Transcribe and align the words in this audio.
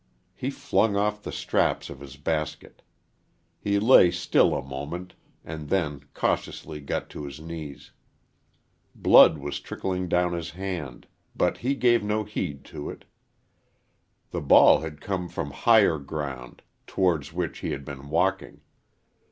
He 0.33 0.49
flung 0.49 0.95
off 0.95 1.21
the 1.21 1.31
straps 1.31 1.87
of 1.87 1.99
his 1.99 2.15
basket. 2.17 2.81
He 3.59 3.77
lay 3.77 4.09
still 4.09 4.55
a 4.55 4.65
moment 4.67 5.13
and 5.45 5.69
then 5.69 6.05
cautiously 6.15 6.79
got 6.81 7.07
to 7.11 7.23
his 7.25 7.39
knees. 7.39 7.91
Blood 8.95 9.37
was 9.37 9.59
trickling 9.59 10.07
down 10.07 10.33
his 10.33 10.49
hand, 10.49 11.05
but 11.35 11.59
he 11.59 11.75
gave 11.75 12.03
no 12.03 12.23
heed 12.23 12.65
to 12.65 12.89
it. 12.89 13.05
The 14.31 14.41
ball 14.41 14.79
had 14.79 15.01
come 15.01 15.29
from 15.29 15.51
higher 15.51 15.99
ground, 15.99 16.63
towards 16.87 17.31
which 17.31 17.59
he 17.59 17.69
had 17.69 17.85
been 17.85 18.09
walking. 18.09 18.61